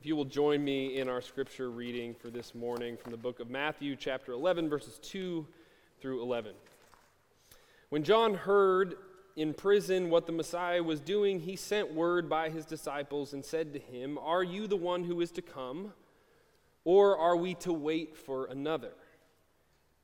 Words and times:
If 0.00 0.06
you 0.06 0.16
will 0.16 0.24
join 0.24 0.64
me 0.64 0.98
in 0.98 1.10
our 1.10 1.20
scripture 1.20 1.70
reading 1.70 2.14
for 2.14 2.30
this 2.30 2.54
morning 2.54 2.96
from 2.96 3.10
the 3.10 3.18
book 3.18 3.38
of 3.38 3.50
Matthew, 3.50 3.96
chapter 3.96 4.32
11, 4.32 4.70
verses 4.70 4.98
2 5.02 5.46
through 6.00 6.22
11. 6.22 6.54
When 7.90 8.02
John 8.02 8.32
heard 8.32 8.94
in 9.36 9.52
prison 9.52 10.08
what 10.08 10.24
the 10.24 10.32
Messiah 10.32 10.82
was 10.82 11.00
doing, 11.00 11.40
he 11.40 11.54
sent 11.54 11.92
word 11.92 12.30
by 12.30 12.48
his 12.48 12.64
disciples 12.64 13.34
and 13.34 13.44
said 13.44 13.74
to 13.74 13.78
him, 13.78 14.16
Are 14.16 14.42
you 14.42 14.66
the 14.66 14.74
one 14.74 15.04
who 15.04 15.20
is 15.20 15.30
to 15.32 15.42
come, 15.42 15.92
or 16.82 17.18
are 17.18 17.36
we 17.36 17.52
to 17.56 17.70
wait 17.70 18.16
for 18.16 18.46
another? 18.46 18.92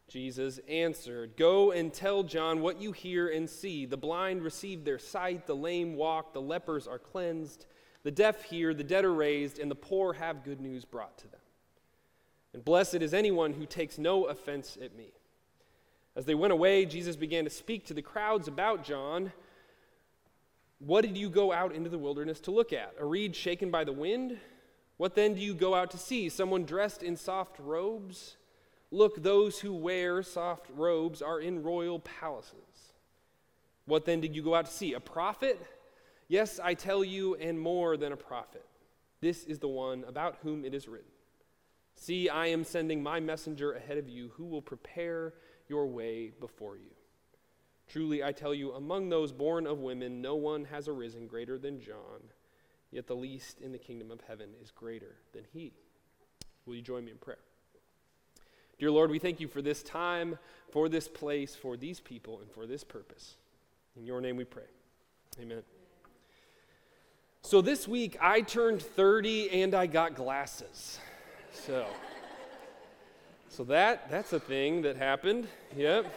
Jesus 0.08 0.60
answered, 0.68 1.38
Go 1.38 1.72
and 1.72 1.90
tell 1.90 2.22
John 2.22 2.60
what 2.60 2.82
you 2.82 2.92
hear 2.92 3.28
and 3.28 3.48
see. 3.48 3.86
The 3.86 3.96
blind 3.96 4.42
receive 4.42 4.84
their 4.84 4.98
sight, 4.98 5.46
the 5.46 5.56
lame 5.56 5.96
walk, 5.96 6.34
the 6.34 6.42
lepers 6.42 6.86
are 6.86 6.98
cleansed, 6.98 7.64
the 8.06 8.12
deaf 8.12 8.44
hear, 8.44 8.72
the 8.72 8.84
dead 8.84 9.04
are 9.04 9.12
raised, 9.12 9.58
and 9.58 9.68
the 9.68 9.74
poor 9.74 10.12
have 10.12 10.44
good 10.44 10.60
news 10.60 10.84
brought 10.84 11.18
to 11.18 11.26
them. 11.26 11.40
And 12.54 12.64
blessed 12.64 12.94
is 13.02 13.12
anyone 13.12 13.52
who 13.52 13.66
takes 13.66 13.98
no 13.98 14.26
offense 14.26 14.78
at 14.80 14.96
me. 14.96 15.08
As 16.14 16.24
they 16.24 16.36
went 16.36 16.52
away, 16.52 16.86
Jesus 16.86 17.16
began 17.16 17.42
to 17.42 17.50
speak 17.50 17.84
to 17.86 17.94
the 17.94 18.02
crowds 18.02 18.46
about 18.46 18.84
John. 18.84 19.32
What 20.78 21.00
did 21.00 21.18
you 21.18 21.28
go 21.28 21.52
out 21.52 21.74
into 21.74 21.90
the 21.90 21.98
wilderness 21.98 22.38
to 22.42 22.52
look 22.52 22.72
at? 22.72 22.94
A 23.00 23.04
reed 23.04 23.34
shaken 23.34 23.72
by 23.72 23.82
the 23.82 23.92
wind? 23.92 24.38
What 24.98 25.16
then 25.16 25.34
do 25.34 25.40
you 25.40 25.52
go 25.52 25.74
out 25.74 25.90
to 25.90 25.98
see? 25.98 26.28
Someone 26.28 26.64
dressed 26.64 27.02
in 27.02 27.16
soft 27.16 27.58
robes? 27.58 28.36
Look, 28.92 29.20
those 29.20 29.58
who 29.58 29.74
wear 29.74 30.22
soft 30.22 30.66
robes 30.76 31.22
are 31.22 31.40
in 31.40 31.64
royal 31.64 31.98
palaces. 31.98 32.92
What 33.84 34.04
then 34.04 34.20
did 34.20 34.36
you 34.36 34.42
go 34.42 34.54
out 34.54 34.66
to 34.66 34.72
see? 34.72 34.92
A 34.92 35.00
prophet? 35.00 35.60
Yes, 36.28 36.58
I 36.62 36.74
tell 36.74 37.04
you, 37.04 37.36
and 37.36 37.58
more 37.58 37.96
than 37.96 38.12
a 38.12 38.16
prophet. 38.16 38.64
This 39.20 39.44
is 39.44 39.58
the 39.58 39.68
one 39.68 40.04
about 40.06 40.38
whom 40.42 40.64
it 40.64 40.74
is 40.74 40.88
written 40.88 41.10
See, 41.96 42.28
I 42.28 42.46
am 42.48 42.62
sending 42.62 43.02
my 43.02 43.20
messenger 43.20 43.72
ahead 43.72 43.98
of 43.98 44.08
you 44.08 44.30
who 44.36 44.44
will 44.44 44.62
prepare 44.62 45.34
your 45.68 45.86
way 45.86 46.32
before 46.38 46.76
you. 46.76 46.90
Truly, 47.88 48.22
I 48.22 48.32
tell 48.32 48.52
you, 48.52 48.72
among 48.72 49.08
those 49.08 49.32
born 49.32 49.66
of 49.66 49.78
women, 49.78 50.20
no 50.20 50.34
one 50.34 50.64
has 50.66 50.88
arisen 50.88 51.26
greater 51.26 51.58
than 51.58 51.80
John, 51.80 52.20
yet 52.90 53.06
the 53.06 53.14
least 53.16 53.60
in 53.60 53.72
the 53.72 53.78
kingdom 53.78 54.10
of 54.10 54.20
heaven 54.26 54.50
is 54.62 54.70
greater 54.70 55.16
than 55.32 55.44
he. 55.52 55.72
Will 56.66 56.74
you 56.74 56.82
join 56.82 57.04
me 57.04 57.12
in 57.12 57.18
prayer? 57.18 57.38
Dear 58.78 58.90
Lord, 58.90 59.10
we 59.10 59.18
thank 59.18 59.40
you 59.40 59.48
for 59.48 59.62
this 59.62 59.82
time, 59.82 60.38
for 60.70 60.88
this 60.88 61.08
place, 61.08 61.54
for 61.54 61.76
these 61.76 62.00
people, 62.00 62.40
and 62.40 62.50
for 62.50 62.66
this 62.66 62.84
purpose. 62.84 63.36
In 63.96 64.04
your 64.04 64.20
name 64.20 64.36
we 64.36 64.44
pray. 64.44 64.64
Amen. 65.40 65.62
So 67.42 67.60
this 67.60 67.86
week 67.86 68.16
I 68.20 68.40
turned 68.40 68.82
30 68.82 69.62
and 69.62 69.74
I 69.74 69.86
got 69.86 70.14
glasses. 70.14 70.98
So 71.52 71.86
So 73.48 73.64
that 73.64 74.10
that's 74.10 74.32
a 74.32 74.40
thing 74.40 74.82
that 74.82 74.96
happened. 74.96 75.48
Yep. 75.76 76.12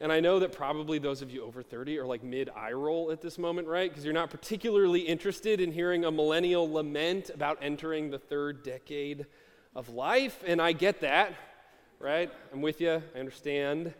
And 0.00 0.12
I 0.12 0.20
know 0.20 0.40
that 0.40 0.52
probably 0.52 0.98
those 0.98 1.22
of 1.22 1.30
you 1.30 1.42
over 1.44 1.62
30 1.62 1.98
are 1.98 2.04
like 2.04 2.22
mid 2.22 2.50
eye 2.50 2.72
roll 2.72 3.10
at 3.10 3.22
this 3.22 3.38
moment, 3.38 3.66
right? 3.66 3.88
Because 3.88 4.04
you're 4.04 4.12
not 4.12 4.28
particularly 4.28 5.00
interested 5.00 5.60
in 5.60 5.72
hearing 5.72 6.04
a 6.04 6.10
millennial 6.10 6.70
lament 6.70 7.30
about 7.32 7.58
entering 7.62 8.10
the 8.10 8.18
third 8.18 8.62
decade 8.62 9.26
of 9.74 9.88
life, 9.88 10.42
and 10.46 10.60
I 10.60 10.72
get 10.72 11.00
that, 11.00 11.32
right? 11.98 12.30
I'm 12.52 12.62
with 12.62 12.80
you, 12.80 13.02
I 13.14 13.18
understand. 13.18 13.94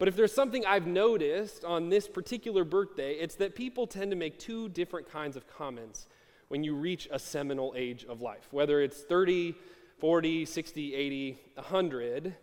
But 0.00 0.08
if 0.08 0.16
there's 0.16 0.32
something 0.32 0.64
I've 0.64 0.86
noticed 0.86 1.62
on 1.62 1.90
this 1.90 2.08
particular 2.08 2.64
birthday, 2.64 3.16
it's 3.16 3.34
that 3.34 3.54
people 3.54 3.86
tend 3.86 4.10
to 4.12 4.16
make 4.16 4.38
two 4.38 4.70
different 4.70 5.12
kinds 5.12 5.36
of 5.36 5.46
comments 5.46 6.06
when 6.48 6.64
you 6.64 6.74
reach 6.74 7.06
a 7.12 7.18
seminal 7.18 7.74
age 7.76 8.06
of 8.06 8.22
life, 8.22 8.48
whether 8.50 8.80
it's 8.80 9.02
30, 9.02 9.54
40, 9.98 10.46
60, 10.46 10.94
80, 10.94 11.38
100. 11.52 12.34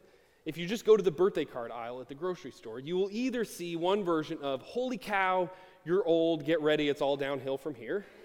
If 0.45 0.59
you 0.59 0.67
just 0.67 0.85
go 0.85 0.95
to 0.95 1.01
the 1.01 1.09
birthday 1.09 1.45
card 1.45 1.71
aisle 1.71 1.99
at 1.99 2.07
the 2.07 2.13
grocery 2.13 2.51
store, 2.51 2.79
you 2.79 2.95
will 2.95 3.09
either 3.11 3.43
see 3.43 3.75
one 3.75 4.03
version 4.03 4.37
of, 4.43 4.61
holy 4.61 4.99
cow, 4.99 5.49
you're 5.83 6.05
old, 6.05 6.45
get 6.45 6.61
ready, 6.61 6.89
it's 6.89 7.01
all 7.01 7.17
downhill 7.17 7.57
from 7.57 7.73
here. 7.73 8.05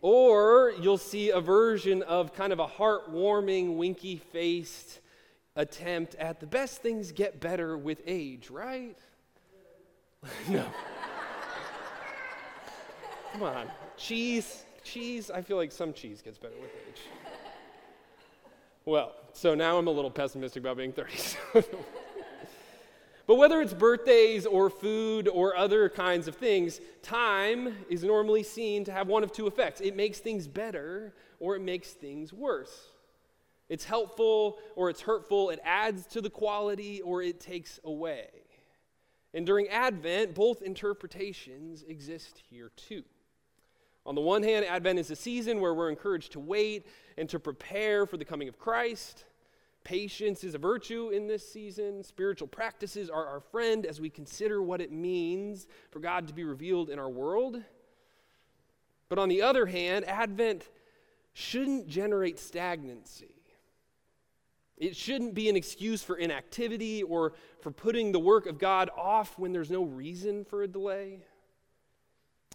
Or 0.00 0.72
you'll 0.80 0.96
see 0.96 1.30
a 1.30 1.40
version 1.40 2.04
of 2.04 2.32
kind 2.32 2.52
of 2.52 2.60
a 2.60 2.68
heartwarming, 2.68 3.76
winky 3.76 4.18
faced 4.30 5.00
attempt 5.56 6.14
at 6.16 6.40
the 6.40 6.46
best 6.46 6.82
things 6.82 7.12
get 7.12 7.40
better 7.40 7.76
with 7.76 8.00
age, 8.06 8.50
right? 8.50 8.96
no. 10.48 10.64
Come 13.32 13.42
on. 13.42 13.68
Cheese, 13.96 14.64
cheese, 14.84 15.30
I 15.30 15.42
feel 15.42 15.56
like 15.56 15.72
some 15.72 15.92
cheese 15.92 16.22
gets 16.22 16.38
better 16.38 16.54
with 16.60 16.70
age. 16.88 17.02
Well, 18.84 19.14
so 19.32 19.54
now 19.54 19.78
I'm 19.78 19.86
a 19.86 19.90
little 19.90 20.10
pessimistic 20.10 20.62
about 20.62 20.76
being 20.78 20.92
30. 20.92 21.12
But 23.28 23.34
whether 23.34 23.60
it's 23.60 23.74
birthdays 23.74 24.46
or 24.46 24.70
food 24.70 25.28
or 25.28 25.54
other 25.54 25.90
kinds 25.90 26.28
of 26.28 26.34
things, 26.34 26.80
time 27.02 27.76
is 27.90 28.02
normally 28.02 28.42
seen 28.42 28.84
to 28.84 28.92
have 28.92 29.06
one 29.06 29.22
of 29.22 29.32
two 29.32 29.46
effects 29.46 29.82
it 29.82 29.94
makes 29.94 30.18
things 30.18 30.48
better 30.48 31.12
or 31.38 31.54
it 31.54 31.60
makes 31.60 31.90
things 31.90 32.32
worse. 32.32 32.88
It's 33.68 33.84
helpful 33.84 34.58
or 34.76 34.90
it's 34.90 35.02
hurtful, 35.02 35.50
it 35.50 35.60
adds 35.64 36.06
to 36.08 36.20
the 36.20 36.30
quality 36.30 37.02
or 37.02 37.22
it 37.22 37.40
takes 37.40 37.78
away. 37.84 38.28
And 39.34 39.44
during 39.44 39.68
Advent, 39.68 40.34
both 40.34 40.62
interpretations 40.62 41.82
exist 41.82 42.42
here 42.50 42.70
too. 42.76 43.04
On 44.06 44.14
the 44.14 44.22
one 44.22 44.42
hand, 44.42 44.64
Advent 44.64 44.98
is 44.98 45.10
a 45.10 45.16
season 45.16 45.60
where 45.60 45.74
we're 45.74 45.90
encouraged 45.90 46.32
to 46.32 46.40
wait 46.40 46.86
and 47.18 47.28
to 47.28 47.38
prepare 47.38 48.06
for 48.06 48.16
the 48.16 48.24
coming 48.24 48.48
of 48.48 48.58
Christ. 48.58 49.26
Patience 49.84 50.44
is 50.44 50.54
a 50.54 50.58
virtue 50.58 51.10
in 51.10 51.26
this 51.26 51.46
season. 51.46 52.02
Spiritual 52.02 52.48
practices 52.48 53.10
are 53.10 53.26
our 53.26 53.40
friend 53.40 53.84
as 53.84 54.00
we 54.00 54.08
consider 54.08 54.62
what 54.62 54.80
it 54.80 54.92
means 54.92 55.66
for 55.90 56.00
God 56.00 56.26
to 56.28 56.34
be 56.34 56.44
revealed 56.44 56.88
in 56.88 56.98
our 56.98 57.08
world. 57.08 57.62
But 59.10 59.18
on 59.18 59.28
the 59.28 59.42
other 59.42 59.66
hand, 59.66 60.06
Advent 60.06 60.68
shouldn't 61.34 61.86
generate 61.86 62.38
stagnancy. 62.38 63.37
It 64.78 64.96
shouldn't 64.96 65.34
be 65.34 65.48
an 65.48 65.56
excuse 65.56 66.02
for 66.02 66.16
inactivity 66.16 67.02
or 67.02 67.32
for 67.60 67.70
putting 67.70 68.12
the 68.12 68.20
work 68.20 68.46
of 68.46 68.58
God 68.58 68.90
off 68.96 69.38
when 69.38 69.52
there's 69.52 69.70
no 69.70 69.82
reason 69.82 70.44
for 70.44 70.62
a 70.62 70.68
delay. 70.68 71.20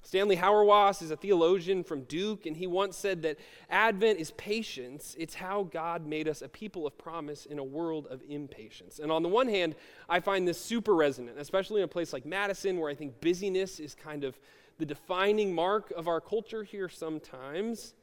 Stanley 0.06 0.35
Hauerwas 0.35 1.01
is 1.01 1.11
a 1.11 1.17
theologian 1.17 1.84
from 1.84 2.03
Duke, 2.03 2.45
and 2.45 2.57
he 2.57 2.67
once 2.67 2.97
said 2.97 3.22
that 3.22 3.39
Advent 3.69 4.19
is 4.19 4.31
patience. 4.31 5.16
It's 5.17 5.34
how 5.34 5.63
God 5.63 6.06
made 6.06 6.28
us 6.28 6.41
a 6.41 6.50
people 6.50 6.85
of 6.85 6.97
promise 6.97 7.45
in 7.45 7.57
a 7.57 7.63
world 7.63 8.07
of 8.07 8.22
impatience. 8.28 9.00
And 9.00 9.11
on 9.11 9.23
the 9.23 9.29
one 9.29 9.47
hand, 9.47 9.75
I 10.09 10.19
find 10.19 10.45
this 10.45 10.59
super 10.59 10.94
resonant, 10.94 11.40
especially 11.40 11.81
in 11.81 11.85
a 11.85 11.88
place 11.90 12.11
like 12.11 12.25
Madison, 12.25 12.79
where 12.79 12.90
I 12.90 12.95
think 12.95 13.22
busyness 13.22 13.79
is 13.79 13.95
kind 13.95 14.25
of 14.25 14.38
the 14.78 14.85
defining 14.85 15.55
mark 15.55 15.91
of 15.91 16.07
our 16.07 16.19
culture 16.19 16.63
here 16.63 16.90
sometimes. 16.90 17.94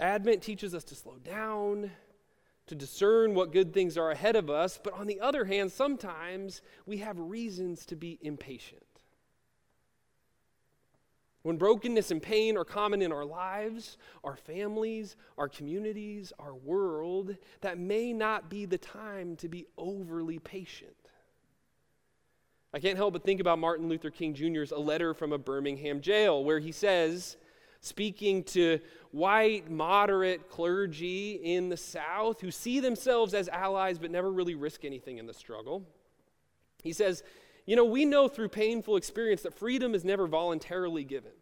Advent 0.00 0.42
teaches 0.42 0.74
us 0.74 0.84
to 0.84 0.94
slow 0.94 1.18
down, 1.18 1.90
to 2.66 2.74
discern 2.74 3.34
what 3.34 3.52
good 3.52 3.74
things 3.74 3.98
are 3.98 4.10
ahead 4.10 4.36
of 4.36 4.48
us, 4.48 4.78
but 4.82 4.94
on 4.94 5.06
the 5.06 5.20
other 5.20 5.44
hand, 5.44 5.70
sometimes 5.70 6.62
we 6.86 6.98
have 6.98 7.18
reasons 7.18 7.84
to 7.86 7.96
be 7.96 8.18
impatient. 8.22 8.82
When 11.42 11.58
brokenness 11.58 12.10
and 12.10 12.22
pain 12.22 12.56
are 12.56 12.64
common 12.64 13.02
in 13.02 13.12
our 13.12 13.24
lives, 13.24 13.98
our 14.24 14.34
families, 14.34 15.14
our 15.36 15.46
communities, 15.46 16.32
our 16.38 16.54
world, 16.54 17.36
that 17.60 17.78
may 17.78 18.14
not 18.14 18.48
be 18.48 18.64
the 18.64 18.78
time 18.78 19.36
to 19.36 19.48
be 19.48 19.66
overly 19.76 20.38
patient. 20.38 20.96
I 22.72 22.80
can't 22.80 22.96
help 22.96 23.12
but 23.12 23.24
think 23.24 23.42
about 23.42 23.58
Martin 23.58 23.90
Luther 23.90 24.10
King 24.10 24.32
Jr.'s 24.32 24.72
A 24.72 24.78
Letter 24.78 25.12
from 25.12 25.34
a 25.34 25.38
Birmingham 25.38 26.00
Jail, 26.00 26.42
where 26.42 26.60
he 26.60 26.72
says, 26.72 27.36
speaking 27.84 28.42
to 28.44 28.80
white, 29.10 29.70
moderate 29.70 30.48
clergy 30.48 31.32
in 31.32 31.68
the 31.68 31.76
South 31.76 32.40
who 32.40 32.50
see 32.50 32.80
themselves 32.80 33.34
as 33.34 33.48
allies 33.48 33.98
but 33.98 34.10
never 34.10 34.32
really 34.32 34.54
risk 34.54 34.84
anything 34.84 35.18
in 35.18 35.26
the 35.26 35.34
struggle, 35.34 35.86
he 36.82 36.92
says, 36.92 37.22
you 37.66 37.76
know, 37.76 37.84
we 37.84 38.04
know 38.04 38.28
through 38.28 38.48
painful 38.48 38.96
experience 38.96 39.42
that 39.42 39.54
freedom 39.54 39.94
is 39.94 40.04
never 40.04 40.26
voluntarily 40.26 41.04
given. 41.04 41.32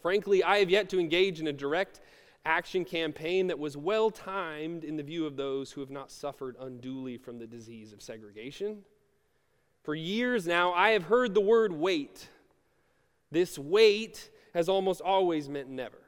Frankly, 0.00 0.42
I 0.42 0.58
have 0.58 0.70
yet 0.70 0.88
to 0.90 1.00
engage 1.00 1.40
in 1.40 1.46
a 1.46 1.52
direct 1.52 2.00
action 2.44 2.84
campaign 2.84 3.48
that 3.48 3.58
was 3.58 3.76
well 3.76 4.10
timed 4.10 4.84
in 4.84 4.96
the 4.96 5.02
view 5.02 5.26
of 5.26 5.36
those 5.36 5.72
who 5.72 5.80
have 5.80 5.90
not 5.90 6.10
suffered 6.10 6.56
unduly 6.58 7.18
from 7.18 7.38
the 7.38 7.46
disease 7.46 7.92
of 7.92 8.00
segregation. 8.00 8.78
For 9.82 9.94
years 9.94 10.46
now, 10.46 10.72
I 10.72 10.90
have 10.90 11.04
heard 11.04 11.34
the 11.34 11.40
word 11.40 11.72
wait. 11.72 12.28
This 13.30 13.58
wait 13.58 14.30
has 14.54 14.68
almost 14.68 15.00
always 15.00 15.48
meant 15.48 15.68
never. 15.68 15.98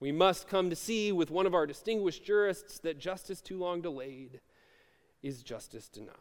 We 0.00 0.12
must 0.12 0.48
come 0.48 0.70
to 0.70 0.76
see 0.76 1.12
with 1.12 1.30
one 1.30 1.46
of 1.46 1.54
our 1.54 1.66
distinguished 1.66 2.24
jurists 2.24 2.78
that 2.80 2.98
justice 2.98 3.40
too 3.40 3.58
long 3.58 3.80
delayed 3.80 4.40
is 5.22 5.42
justice 5.42 5.88
denied. 5.88 6.14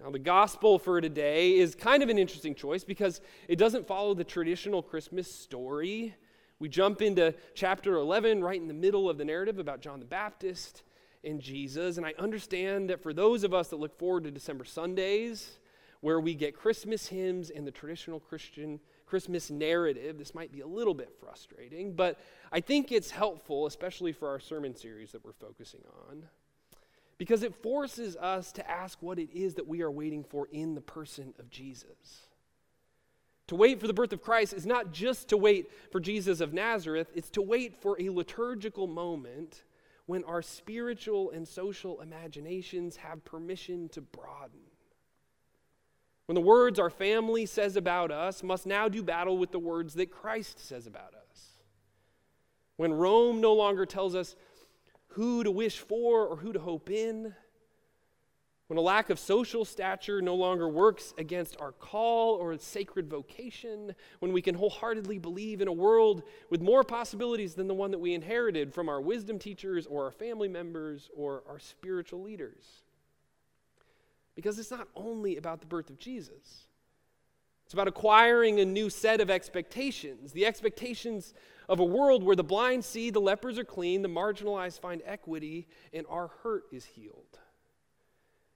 Now, 0.00 0.10
the 0.10 0.18
gospel 0.18 0.78
for 0.78 1.00
today 1.00 1.58
is 1.58 1.74
kind 1.74 2.02
of 2.02 2.08
an 2.08 2.18
interesting 2.18 2.54
choice 2.54 2.84
because 2.84 3.20
it 3.48 3.56
doesn't 3.56 3.86
follow 3.86 4.14
the 4.14 4.24
traditional 4.24 4.82
Christmas 4.82 5.32
story. 5.32 6.14
We 6.58 6.68
jump 6.68 7.02
into 7.02 7.34
chapter 7.54 7.96
11 7.96 8.42
right 8.42 8.60
in 8.60 8.68
the 8.68 8.74
middle 8.74 9.10
of 9.10 9.18
the 9.18 9.24
narrative 9.24 9.58
about 9.58 9.80
John 9.80 9.98
the 9.98 10.06
Baptist 10.06 10.84
and 11.22 11.40
Jesus. 11.40 11.96
And 11.96 12.06
I 12.06 12.14
understand 12.18 12.88
that 12.90 13.02
for 13.02 13.12
those 13.12 13.44
of 13.44 13.52
us 13.52 13.68
that 13.68 13.80
look 13.80 13.98
forward 13.98 14.24
to 14.24 14.30
December 14.30 14.64
Sundays, 14.64 15.58
where 16.00 16.20
we 16.20 16.34
get 16.34 16.56
Christmas 16.56 17.06
hymns 17.06 17.50
and 17.50 17.66
the 17.66 17.70
traditional 17.70 18.20
Christian 18.20 18.80
Christmas 19.06 19.50
narrative, 19.50 20.18
this 20.18 20.34
might 20.34 20.52
be 20.52 20.60
a 20.60 20.66
little 20.66 20.94
bit 20.94 21.12
frustrating, 21.20 21.94
but 21.94 22.18
I 22.52 22.60
think 22.60 22.92
it's 22.92 23.10
helpful, 23.10 23.66
especially 23.66 24.12
for 24.12 24.28
our 24.28 24.40
sermon 24.40 24.74
series 24.74 25.12
that 25.12 25.24
we're 25.24 25.32
focusing 25.32 25.82
on 26.08 26.24
because 27.20 27.42
it 27.42 27.54
forces 27.54 28.16
us 28.16 28.50
to 28.50 28.70
ask 28.70 29.02
what 29.02 29.18
it 29.18 29.28
is 29.34 29.52
that 29.56 29.66
we 29.68 29.82
are 29.82 29.90
waiting 29.90 30.24
for 30.24 30.48
in 30.52 30.74
the 30.74 30.80
person 30.80 31.34
of 31.38 31.50
Jesus. 31.50 32.28
To 33.48 33.54
wait 33.54 33.78
for 33.78 33.86
the 33.86 33.92
birth 33.92 34.14
of 34.14 34.22
Christ 34.22 34.54
is 34.54 34.64
not 34.64 34.90
just 34.90 35.28
to 35.28 35.36
wait 35.36 35.70
for 35.92 36.00
Jesus 36.00 36.40
of 36.40 36.54
Nazareth, 36.54 37.08
it's 37.14 37.28
to 37.32 37.42
wait 37.42 37.76
for 37.82 38.00
a 38.00 38.08
liturgical 38.08 38.86
moment 38.86 39.64
when 40.06 40.24
our 40.24 40.40
spiritual 40.40 41.30
and 41.32 41.46
social 41.46 42.00
imaginations 42.00 42.96
have 42.96 43.22
permission 43.22 43.90
to 43.90 44.00
broaden. 44.00 44.69
When 46.30 46.36
the 46.36 46.40
words 46.42 46.78
our 46.78 46.90
family 46.90 47.44
says 47.44 47.74
about 47.74 48.12
us 48.12 48.44
must 48.44 48.64
now 48.64 48.88
do 48.88 49.02
battle 49.02 49.36
with 49.36 49.50
the 49.50 49.58
words 49.58 49.94
that 49.94 50.12
Christ 50.12 50.60
says 50.64 50.86
about 50.86 51.12
us. 51.12 51.58
When 52.76 52.92
Rome 52.92 53.40
no 53.40 53.52
longer 53.52 53.84
tells 53.84 54.14
us 54.14 54.36
who 55.08 55.42
to 55.42 55.50
wish 55.50 55.80
for 55.80 56.28
or 56.28 56.36
who 56.36 56.52
to 56.52 56.60
hope 56.60 56.88
in. 56.88 57.34
When 58.68 58.78
a 58.78 58.80
lack 58.80 59.10
of 59.10 59.18
social 59.18 59.64
stature 59.64 60.22
no 60.22 60.36
longer 60.36 60.68
works 60.68 61.14
against 61.18 61.60
our 61.60 61.72
call 61.72 62.36
or 62.36 62.56
sacred 62.58 63.10
vocation, 63.10 63.96
when 64.20 64.32
we 64.32 64.40
can 64.40 64.54
wholeheartedly 64.54 65.18
believe 65.18 65.60
in 65.60 65.66
a 65.66 65.72
world 65.72 66.22
with 66.48 66.60
more 66.60 66.84
possibilities 66.84 67.54
than 67.54 67.66
the 67.66 67.74
one 67.74 67.90
that 67.90 67.98
we 67.98 68.14
inherited 68.14 68.72
from 68.72 68.88
our 68.88 69.00
wisdom 69.00 69.40
teachers 69.40 69.84
or 69.84 70.04
our 70.04 70.12
family 70.12 70.46
members 70.46 71.10
or 71.12 71.42
our 71.48 71.58
spiritual 71.58 72.22
leaders. 72.22 72.84
Because 74.34 74.58
it's 74.58 74.70
not 74.70 74.88
only 74.94 75.36
about 75.36 75.60
the 75.60 75.66
birth 75.66 75.90
of 75.90 75.98
Jesus, 75.98 76.66
it's 77.64 77.74
about 77.74 77.88
acquiring 77.88 78.58
a 78.58 78.64
new 78.64 78.90
set 78.90 79.20
of 79.20 79.30
expectations, 79.30 80.32
the 80.32 80.46
expectations 80.46 81.34
of 81.68 81.78
a 81.78 81.84
world 81.84 82.24
where 82.24 82.34
the 82.34 82.42
blind 82.42 82.84
see, 82.84 83.10
the 83.10 83.20
lepers 83.20 83.58
are 83.58 83.64
clean, 83.64 84.02
the 84.02 84.08
marginalized 84.08 84.80
find 84.80 85.02
equity, 85.04 85.68
and 85.92 86.04
our 86.08 86.32
hurt 86.42 86.64
is 86.72 86.84
healed. 86.84 87.38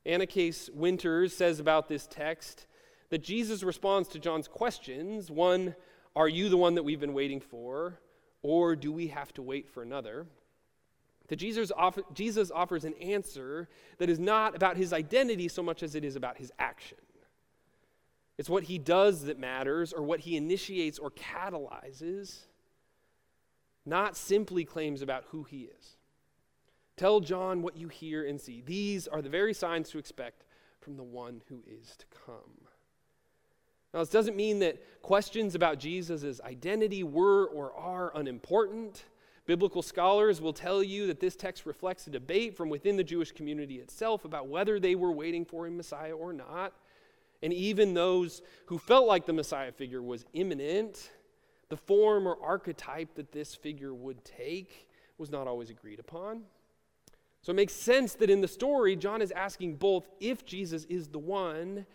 Anna 0.04 0.26
Case 0.26 0.68
Winters 0.74 1.34
says 1.36 1.60
about 1.60 1.88
this 1.88 2.06
text 2.06 2.66
that 3.10 3.22
Jesus 3.22 3.62
responds 3.62 4.08
to 4.08 4.18
John's 4.18 4.48
questions 4.48 5.30
one, 5.30 5.76
are 6.16 6.28
you 6.28 6.48
the 6.48 6.56
one 6.56 6.74
that 6.74 6.82
we've 6.82 7.00
been 7.00 7.14
waiting 7.14 7.40
for? 7.40 8.00
Or 8.42 8.76
do 8.76 8.92
we 8.92 9.06
have 9.08 9.32
to 9.34 9.42
wait 9.42 9.70
for 9.70 9.82
another? 9.82 10.26
That 11.34 11.40
Jesus, 11.40 11.72
offer, 11.76 12.02
Jesus 12.14 12.52
offers 12.52 12.84
an 12.84 12.94
answer 13.02 13.68
that 13.98 14.08
is 14.08 14.20
not 14.20 14.54
about 14.54 14.76
his 14.76 14.92
identity 14.92 15.48
so 15.48 15.64
much 15.64 15.82
as 15.82 15.96
it 15.96 16.04
is 16.04 16.14
about 16.14 16.38
his 16.38 16.52
action. 16.60 16.98
It's 18.38 18.48
what 18.48 18.62
he 18.62 18.78
does 18.78 19.24
that 19.24 19.36
matters, 19.36 19.92
or 19.92 20.04
what 20.04 20.20
he 20.20 20.36
initiates 20.36 20.96
or 20.96 21.10
catalyzes 21.10 22.42
not 23.84 24.16
simply 24.16 24.64
claims 24.64 25.02
about 25.02 25.24
who 25.30 25.42
he 25.42 25.62
is. 25.62 25.96
Tell 26.96 27.18
John 27.18 27.62
what 27.62 27.76
you 27.76 27.88
hear 27.88 28.24
and 28.24 28.40
see. 28.40 28.62
These 28.64 29.08
are 29.08 29.20
the 29.20 29.28
very 29.28 29.54
signs 29.54 29.90
to 29.90 29.98
expect 29.98 30.44
from 30.80 30.96
the 30.96 31.02
one 31.02 31.42
who 31.48 31.64
is 31.66 31.96
to 31.96 32.06
come. 32.24 32.68
Now, 33.92 33.98
this 33.98 34.08
doesn't 34.08 34.36
mean 34.36 34.60
that 34.60 35.02
questions 35.02 35.56
about 35.56 35.80
Jesus' 35.80 36.40
identity 36.42 37.02
were 37.02 37.46
or 37.46 37.74
are 37.74 38.12
unimportant. 38.14 39.02
Biblical 39.46 39.82
scholars 39.82 40.40
will 40.40 40.52
tell 40.52 40.82
you 40.82 41.06
that 41.08 41.20
this 41.20 41.36
text 41.36 41.66
reflects 41.66 42.06
a 42.06 42.10
debate 42.10 42.56
from 42.56 42.70
within 42.70 42.96
the 42.96 43.04
Jewish 43.04 43.32
community 43.32 43.76
itself 43.76 44.24
about 44.24 44.48
whether 44.48 44.80
they 44.80 44.94
were 44.94 45.12
waiting 45.12 45.44
for 45.44 45.66
a 45.66 45.70
Messiah 45.70 46.12
or 46.12 46.32
not. 46.32 46.72
And 47.42 47.52
even 47.52 47.92
those 47.92 48.40
who 48.66 48.78
felt 48.78 49.06
like 49.06 49.26
the 49.26 49.34
Messiah 49.34 49.72
figure 49.72 50.02
was 50.02 50.24
imminent 50.32 51.10
the 51.68 51.76
form 51.76 52.28
or 52.28 52.38
archetype 52.42 53.14
that 53.14 53.32
this 53.32 53.54
figure 53.54 53.94
would 53.94 54.24
take 54.24 54.88
was 55.18 55.30
not 55.30 55.46
always 55.46 55.70
agreed 55.70 55.98
upon. 55.98 56.42
So 57.42 57.50
it 57.50 57.56
makes 57.56 57.72
sense 57.72 58.14
that 58.14 58.30
in 58.30 58.40
the 58.40 58.48
story, 58.48 58.96
John 58.96 59.20
is 59.20 59.30
asking 59.32 59.76
both 59.76 60.08
if 60.20 60.44
Jesus 60.44 60.84
is 60.84 61.08
the 61.08 61.18
one 61.18 61.86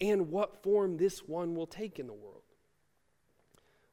and 0.00 0.30
what 0.30 0.62
form 0.62 0.96
this 0.96 1.20
one 1.20 1.54
will 1.54 1.66
take 1.66 1.98
in 1.98 2.06
the 2.06 2.12
world. 2.12 2.37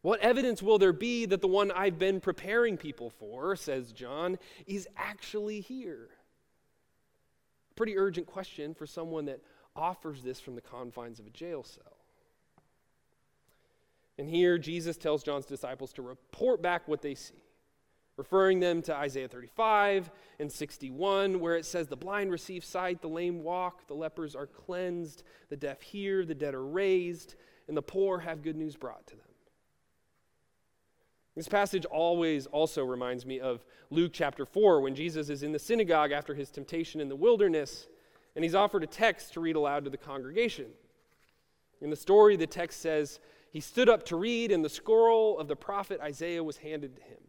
What 0.05 0.19
evidence 0.19 0.61
will 0.61 0.77
there 0.77 0.93
be 0.93 1.25
that 1.25 1.41
the 1.41 1.47
one 1.47 1.71
I've 1.71 1.97
been 1.97 2.19
preparing 2.19 2.77
people 2.77 3.09
for, 3.09 3.55
says 3.55 3.91
John, 3.91 4.37
is 4.67 4.87
actually 4.95 5.61
here? 5.61 6.09
Pretty 7.75 7.97
urgent 7.97 8.27
question 8.27 8.75
for 8.75 8.85
someone 8.85 9.25
that 9.25 9.39
offers 9.75 10.21
this 10.21 10.39
from 10.39 10.53
the 10.53 10.61
confines 10.61 11.19
of 11.19 11.25
a 11.25 11.31
jail 11.31 11.63
cell. 11.63 11.97
And 14.19 14.29
here, 14.29 14.59
Jesus 14.59 14.95
tells 14.95 15.23
John's 15.23 15.47
disciples 15.47 15.91
to 15.93 16.03
report 16.03 16.61
back 16.61 16.87
what 16.87 17.01
they 17.01 17.15
see, 17.15 17.41
referring 18.15 18.59
them 18.59 18.83
to 18.83 18.95
Isaiah 18.95 19.27
35 19.27 20.11
and 20.39 20.51
61, 20.51 21.39
where 21.39 21.55
it 21.55 21.65
says, 21.65 21.87
The 21.87 21.97
blind 21.97 22.29
receive 22.29 22.63
sight, 22.63 23.01
the 23.01 23.09
lame 23.09 23.41
walk, 23.41 23.87
the 23.87 23.95
lepers 23.95 24.35
are 24.35 24.45
cleansed, 24.45 25.23
the 25.49 25.57
deaf 25.57 25.81
hear, 25.81 26.23
the 26.25 26.35
dead 26.35 26.53
are 26.53 26.63
raised, 26.63 27.33
and 27.67 27.75
the 27.75 27.81
poor 27.81 28.19
have 28.19 28.43
good 28.43 28.55
news 28.55 28.75
brought 28.75 29.07
to 29.07 29.15
them. 29.15 29.25
This 31.35 31.47
passage 31.49 31.83
always 31.85 32.45
also 32.45 32.83
reminds 32.83 33.25
me 33.25 33.41
of 33.41 33.65
Luke 33.89 34.11
chapter 34.13 34.45
4, 34.45 34.79
when 34.79 34.95
Jesus 34.95 35.29
is 35.29 35.43
in 35.43 35.51
the 35.51 35.59
synagogue 35.59 36.11
after 36.11 36.33
his 36.33 36.49
temptation 36.49 37.01
in 37.01 37.09
the 37.09 37.15
wilderness, 37.15 37.87
and 38.35 38.43
he's 38.43 38.55
offered 38.55 38.83
a 38.83 38.87
text 38.87 39.33
to 39.33 39.41
read 39.41 39.57
aloud 39.57 39.83
to 39.83 39.89
the 39.89 39.97
congregation. 39.97 40.67
In 41.81 41.89
the 41.89 41.95
story, 41.95 42.37
the 42.37 42.47
text 42.47 42.81
says, 42.81 43.19
he 43.51 43.59
stood 43.59 43.87
up 43.89 44.03
to 44.07 44.15
read, 44.15 44.51
and 44.51 44.63
the 44.63 44.69
scroll 44.69 45.37
of 45.37 45.47
the 45.47 45.55
prophet 45.55 46.01
Isaiah 46.01 46.43
was 46.43 46.57
handed 46.57 46.95
to 46.97 47.01
him. 47.01 47.19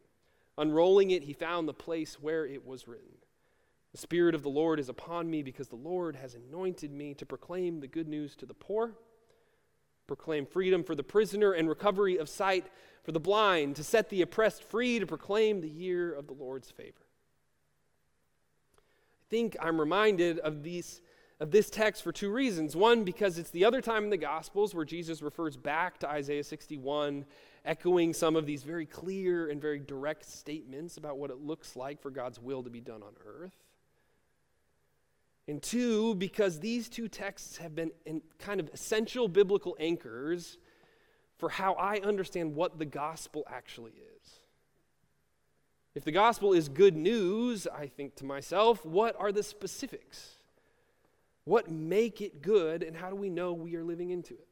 Unrolling 0.59 1.11
it, 1.11 1.25
he 1.25 1.33
found 1.33 1.69
the 1.69 1.75
place 1.75 2.15
where 2.21 2.47
it 2.47 2.67
was 2.67 2.89
written 2.89 3.13
The 3.93 3.99
Spirit 3.99 4.35
of 4.35 4.43
the 4.43 4.49
Lord 4.49 4.81
is 4.81 4.89
upon 4.89 5.31
me, 5.31 5.43
because 5.43 5.69
the 5.69 5.77
Lord 5.77 6.17
has 6.17 6.35
anointed 6.35 6.93
me 6.93 7.15
to 7.15 7.27
proclaim 7.27 7.81
the 7.81 7.87
good 7.87 8.09
news 8.09 8.35
to 8.37 8.47
the 8.47 8.55
poor, 8.55 8.95
proclaim 10.07 10.47
freedom 10.47 10.85
for 10.85 10.95
the 10.95 11.03
prisoner, 11.03 11.53
and 11.53 11.69
recovery 11.69 12.17
of 12.17 12.29
sight 12.29 12.67
for 13.05 13.13
the 13.13 13.21
blind, 13.21 13.77
to 13.77 13.85
set 13.85 14.09
the 14.09 14.23
oppressed 14.23 14.65
free, 14.65 14.99
to 14.99 15.07
proclaim 15.07 15.61
the 15.61 15.69
year 15.69 16.13
of 16.13 16.27
the 16.27 16.33
Lord's 16.33 16.71
favor. 16.71 17.07
I 18.79 19.25
think 19.31 19.57
I'm 19.61 19.79
reminded 19.81 20.39
of 20.41 20.63
these 20.63 21.01
of 21.39 21.51
this 21.51 21.69
text 21.69 22.03
for 22.03 22.13
two 22.13 22.31
reasons. 22.31 22.75
One, 22.75 23.05
because 23.05 23.39
it's 23.39 23.51
the 23.51 23.65
other 23.65 23.81
time 23.81 24.05
in 24.05 24.11
the 24.11 24.17
Gospels 24.17 24.75
where 24.75 24.85
Jesus 24.85 25.21
refers 25.21 25.57
back 25.57 25.99
to 25.99 26.09
Isaiah 26.09 26.45
61, 26.45 27.27
echoing 27.65 28.15
some 28.15 28.37
of 28.37 28.47
these 28.47 28.63
very 28.63 28.87
clear 28.87 29.51
and 29.51 29.61
very 29.61 29.79
direct 29.79 30.25
statements 30.25 30.97
about 30.97 31.19
what 31.19 31.31
it 31.31 31.39
looks 31.39 31.77
like 31.77 32.01
for 32.01 32.11
God's 32.11 32.41
will 32.41 32.63
to 32.63 32.71
be 32.71 32.81
done 32.81 33.03
on 33.03 33.13
earth. 33.27 33.66
And 35.49 35.63
two, 35.63 36.15
because 36.17 36.59
these 36.59 36.89
two 36.89 37.09
texts 37.09 37.59
have 37.59 37.75
been 37.75 37.93
kind 38.39 38.59
of 38.59 38.69
essential 38.73 39.29
biblical 39.29 39.77
anchors 39.79 40.59
for 41.39 41.49
how 41.49 41.75
I 41.75 41.99
understand 41.99 42.55
what 42.55 42.79
the 42.79 42.85
gospel 42.85 43.45
actually 43.49 43.93
is. 43.93 44.41
If 45.95 46.05
the 46.05 46.13
gospel 46.13 46.53
is 46.53 46.69
good 46.69 46.97
news, 46.97 47.67
I 47.67 47.87
think 47.87 48.17
to 48.17 48.25
myself, 48.25 48.85
what 48.85 49.15
are 49.19 49.33
the 49.33 49.43
specifics? 49.43 50.37
What 51.45 51.71
make 51.71 52.21
it 52.21 52.43
good, 52.43 52.83
and 52.83 52.97
how 52.97 53.09
do 53.09 53.17
we 53.17 53.31
know 53.31 53.53
we 53.53 53.77
are 53.77 53.85
living 53.85 54.11
into 54.11 54.35
it? 54.35 54.49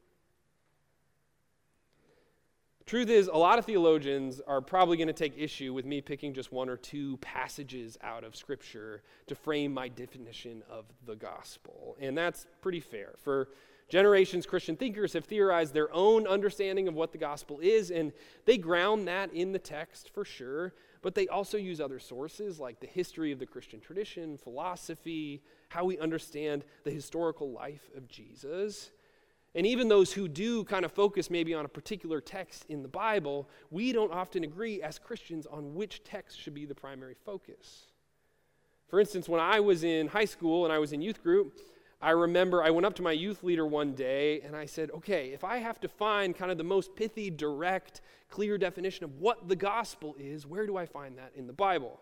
Truth 2.85 3.09
is, 3.09 3.27
a 3.27 3.37
lot 3.37 3.57
of 3.57 3.65
theologians 3.65 4.41
are 4.45 4.61
probably 4.61 4.95
going 4.95 5.07
to 5.07 5.13
take 5.13 5.33
issue 5.35 5.73
with 5.73 5.85
me 5.85 6.01
picking 6.01 6.35
just 6.35 6.51
one 6.51 6.69
or 6.69 6.77
two 6.77 7.17
passages 7.17 7.97
out 8.03 8.23
of 8.23 8.35
Scripture 8.35 9.01
to 9.25 9.33
frame 9.33 9.73
my 9.73 9.87
definition 9.87 10.61
of 10.69 10.85
the 11.07 11.15
gospel. 11.15 11.97
And 11.99 12.15
that's 12.15 12.45
pretty 12.61 12.79
fair. 12.79 13.15
For 13.23 13.49
generations, 13.89 14.45
Christian 14.45 14.75
thinkers 14.75 15.13
have 15.13 15.25
theorized 15.25 15.73
their 15.73 15.91
own 15.95 16.27
understanding 16.27 16.87
of 16.87 16.93
what 16.93 17.11
the 17.11 17.17
gospel 17.17 17.59
is, 17.59 17.89
and 17.89 18.13
they 18.45 18.59
ground 18.59 19.07
that 19.07 19.33
in 19.33 19.51
the 19.51 19.57
text 19.57 20.11
for 20.13 20.23
sure. 20.23 20.75
But 21.01 21.15
they 21.15 21.27
also 21.27 21.57
use 21.57 21.81
other 21.81 21.97
sources 21.97 22.59
like 22.59 22.79
the 22.79 22.87
history 22.87 23.31
of 23.31 23.39
the 23.39 23.47
Christian 23.47 23.79
tradition, 23.79 24.37
philosophy, 24.37 25.41
how 25.69 25.85
we 25.85 25.97
understand 25.97 26.63
the 26.83 26.91
historical 26.91 27.51
life 27.51 27.89
of 27.97 28.07
Jesus. 28.07 28.91
And 29.55 29.65
even 29.65 29.87
those 29.87 30.11
who 30.11 30.27
do 30.27 30.65
kind 30.65 30.83
of 30.83 30.91
focus 30.91 31.29
maybe 31.29 31.53
on 31.53 31.63
a 31.63 31.69
particular 31.69 32.19
text 32.19 32.65
in 32.67 32.81
the 32.81 32.89
Bible, 32.89 33.49
we 33.71 33.93
don't 33.93 34.11
often 34.11 34.43
agree 34.43 34.81
as 34.81 34.99
Christians 34.99 35.45
on 35.45 35.73
which 35.73 36.03
text 36.03 36.39
should 36.39 36.53
be 36.53 36.65
the 36.65 36.75
primary 36.75 37.15
focus. 37.25 37.87
For 38.89 38.99
instance, 38.99 39.29
when 39.29 39.39
I 39.39 39.61
was 39.61 39.85
in 39.85 40.07
high 40.07 40.25
school 40.25 40.65
and 40.65 40.73
I 40.73 40.79
was 40.79 40.91
in 40.91 41.01
youth 41.01 41.23
group, 41.23 41.57
I 42.01 42.11
remember 42.11 42.61
I 42.61 42.69
went 42.69 42.85
up 42.85 42.95
to 42.95 43.01
my 43.01 43.13
youth 43.13 43.43
leader 43.43 43.65
one 43.65 43.93
day 43.93 44.41
and 44.41 44.55
I 44.55 44.65
said, 44.65 44.91
okay, 44.91 45.29
if 45.29 45.45
I 45.45 45.57
have 45.57 45.79
to 45.79 45.87
find 45.87 46.35
kind 46.35 46.51
of 46.51 46.57
the 46.57 46.63
most 46.63 46.93
pithy, 46.95 47.29
direct, 47.29 48.01
clear 48.29 48.57
definition 48.57 49.05
of 49.05 49.19
what 49.19 49.47
the 49.47 49.55
gospel 49.55 50.15
is, 50.19 50.45
where 50.45 50.67
do 50.67 50.75
I 50.75 50.85
find 50.85 51.17
that 51.17 51.31
in 51.33 51.47
the 51.47 51.53
Bible? 51.53 52.01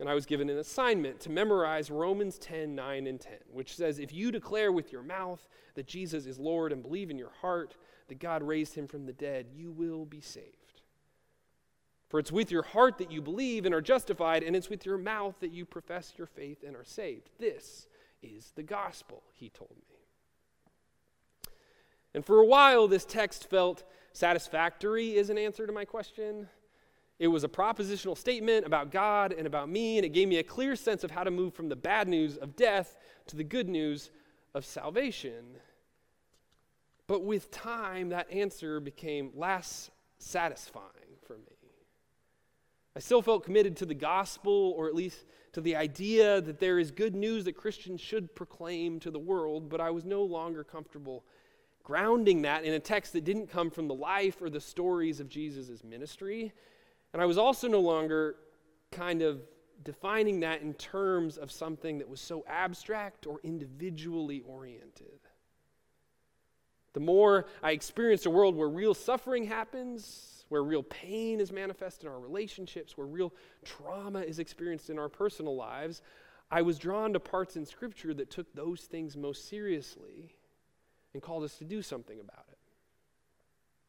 And 0.00 0.08
I 0.08 0.14
was 0.14 0.26
given 0.26 0.50
an 0.50 0.58
assignment 0.58 1.20
to 1.20 1.30
memorize 1.30 1.90
Romans 1.90 2.38
10 2.38 2.74
9 2.74 3.06
and 3.06 3.20
10, 3.20 3.32
which 3.52 3.76
says, 3.76 3.98
If 3.98 4.12
you 4.12 4.32
declare 4.32 4.72
with 4.72 4.92
your 4.92 5.02
mouth 5.02 5.46
that 5.74 5.86
Jesus 5.86 6.26
is 6.26 6.38
Lord 6.38 6.72
and 6.72 6.82
believe 6.82 7.10
in 7.10 7.18
your 7.18 7.32
heart 7.40 7.76
that 8.08 8.18
God 8.18 8.42
raised 8.42 8.74
him 8.74 8.86
from 8.86 9.06
the 9.06 9.12
dead, 9.12 9.46
you 9.54 9.70
will 9.70 10.04
be 10.04 10.20
saved. 10.20 10.82
For 12.08 12.18
it's 12.18 12.32
with 12.32 12.50
your 12.50 12.62
heart 12.62 12.98
that 12.98 13.10
you 13.10 13.22
believe 13.22 13.66
and 13.66 13.74
are 13.74 13.80
justified, 13.80 14.42
and 14.42 14.54
it's 14.54 14.68
with 14.68 14.84
your 14.84 14.98
mouth 14.98 15.36
that 15.40 15.52
you 15.52 15.64
profess 15.64 16.12
your 16.16 16.26
faith 16.26 16.62
and 16.66 16.76
are 16.76 16.84
saved. 16.84 17.30
This 17.38 17.86
is 18.22 18.52
the 18.54 18.62
gospel, 18.62 19.22
he 19.32 19.48
told 19.48 19.74
me. 19.88 19.96
And 22.14 22.24
for 22.24 22.38
a 22.38 22.46
while, 22.46 22.86
this 22.86 23.04
text 23.04 23.50
felt 23.50 23.82
satisfactory 24.12 25.18
as 25.18 25.30
an 25.30 25.38
answer 25.38 25.66
to 25.66 25.72
my 25.72 25.84
question. 25.84 26.48
It 27.18 27.28
was 27.28 27.44
a 27.44 27.48
propositional 27.48 28.18
statement 28.18 28.66
about 28.66 28.90
God 28.90 29.32
and 29.32 29.46
about 29.46 29.68
me, 29.68 29.98
and 29.98 30.04
it 30.04 30.10
gave 30.10 30.28
me 30.28 30.38
a 30.38 30.42
clear 30.42 30.74
sense 30.74 31.04
of 31.04 31.10
how 31.10 31.22
to 31.22 31.30
move 31.30 31.54
from 31.54 31.68
the 31.68 31.76
bad 31.76 32.08
news 32.08 32.36
of 32.36 32.56
death 32.56 32.96
to 33.26 33.36
the 33.36 33.44
good 33.44 33.68
news 33.68 34.10
of 34.52 34.64
salvation. 34.64 35.44
But 37.06 37.22
with 37.22 37.50
time, 37.50 38.08
that 38.08 38.30
answer 38.30 38.80
became 38.80 39.30
less 39.34 39.90
satisfying 40.18 41.18
for 41.26 41.36
me. 41.36 41.54
I 42.96 43.00
still 43.00 43.22
felt 43.22 43.44
committed 43.44 43.76
to 43.78 43.86
the 43.86 43.94
gospel, 43.94 44.74
or 44.76 44.88
at 44.88 44.94
least 44.94 45.24
to 45.52 45.60
the 45.60 45.76
idea 45.76 46.40
that 46.40 46.58
there 46.58 46.78
is 46.78 46.90
good 46.90 47.14
news 47.14 47.44
that 47.44 47.56
Christians 47.56 48.00
should 48.00 48.34
proclaim 48.34 48.98
to 49.00 49.10
the 49.10 49.18
world, 49.18 49.68
but 49.68 49.80
I 49.80 49.90
was 49.90 50.04
no 50.04 50.22
longer 50.22 50.64
comfortable 50.64 51.24
grounding 51.82 52.42
that 52.42 52.64
in 52.64 52.72
a 52.72 52.80
text 52.80 53.12
that 53.12 53.24
didn't 53.24 53.48
come 53.48 53.70
from 53.70 53.88
the 53.88 53.94
life 53.94 54.40
or 54.40 54.48
the 54.48 54.60
stories 54.60 55.20
of 55.20 55.28
Jesus' 55.28 55.84
ministry. 55.84 56.52
And 57.14 57.22
I 57.22 57.26
was 57.26 57.38
also 57.38 57.68
no 57.68 57.78
longer 57.78 58.34
kind 58.90 59.22
of 59.22 59.40
defining 59.84 60.40
that 60.40 60.62
in 60.62 60.74
terms 60.74 61.38
of 61.38 61.52
something 61.52 61.98
that 61.98 62.08
was 62.08 62.20
so 62.20 62.44
abstract 62.48 63.28
or 63.28 63.38
individually 63.44 64.42
oriented. 64.44 65.20
The 66.92 66.98
more 66.98 67.46
I 67.62 67.70
experienced 67.70 68.26
a 68.26 68.30
world 68.30 68.56
where 68.56 68.68
real 68.68 68.94
suffering 68.94 69.44
happens, 69.44 70.44
where 70.48 70.64
real 70.64 70.82
pain 70.82 71.38
is 71.40 71.52
manifest 71.52 72.02
in 72.02 72.08
our 72.08 72.18
relationships, 72.18 72.96
where 72.96 73.06
real 73.06 73.32
trauma 73.64 74.20
is 74.20 74.40
experienced 74.40 74.90
in 74.90 74.98
our 74.98 75.08
personal 75.08 75.54
lives, 75.54 76.02
I 76.50 76.62
was 76.62 76.78
drawn 76.78 77.12
to 77.12 77.20
parts 77.20 77.54
in 77.54 77.64
Scripture 77.64 78.12
that 78.14 78.28
took 78.28 78.52
those 78.54 78.82
things 78.82 79.16
most 79.16 79.48
seriously 79.48 80.34
and 81.12 81.22
called 81.22 81.44
us 81.44 81.58
to 81.58 81.64
do 81.64 81.80
something 81.80 82.18
about 82.18 82.46
it. 82.50 82.53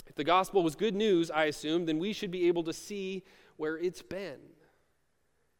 If 0.07 0.15
the 0.15 0.23
gospel 0.23 0.63
was 0.63 0.75
good 0.75 0.95
news, 0.95 1.31
I 1.31 1.45
assume, 1.45 1.85
then 1.85 1.99
we 1.99 2.13
should 2.13 2.31
be 2.31 2.47
able 2.47 2.63
to 2.63 2.73
see 2.73 3.23
where 3.57 3.77
it's 3.77 4.01
been. 4.01 4.39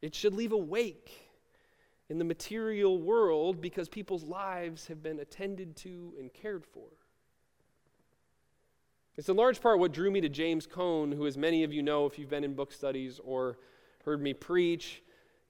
It 0.01 0.13
should 0.13 0.33
leave 0.33 0.51
a 0.51 0.57
wake 0.57 1.11
in 2.09 2.19
the 2.19 2.25
material 2.25 3.01
world 3.01 3.61
because 3.61 3.89
people's 3.89 4.23
lives 4.23 4.87
have 4.87 5.01
been 5.01 5.19
attended 5.19 5.75
to 5.77 6.13
and 6.19 6.31
cared 6.33 6.65
for. 6.65 6.87
It's 9.17 9.29
in 9.29 9.37
large 9.37 9.61
part 9.61 9.79
what 9.79 9.93
drew 9.93 10.11
me 10.11 10.21
to 10.21 10.29
James 10.29 10.67
Cone, 10.67 11.11
who, 11.11 11.25
as 11.25 11.37
many 11.37 11.63
of 11.63 11.73
you 11.73 11.81
know 11.81 12.05
if 12.05 12.19
you've 12.19 12.29
been 12.29 12.43
in 12.43 12.53
book 12.53 12.71
studies 12.71 13.19
or 13.23 13.57
heard 14.03 14.21
me 14.21 14.33
preach, 14.33 15.01